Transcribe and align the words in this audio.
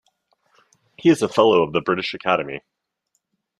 He 0.97 1.09
is 1.09 1.21
a 1.21 1.29
Fellow 1.29 1.61
of 1.61 1.73
the 1.73 1.81
British 1.81 2.15
Academy. 2.15 2.61